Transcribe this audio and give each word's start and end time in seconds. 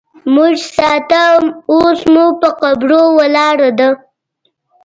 مونږ 0.33 0.55
ساتله 0.75 1.47
اوس 1.71 1.99
مو 2.13 2.25
په 2.39 2.49
قبرو 2.61 3.01
ولاړه 3.17 3.69
ده 3.79 3.89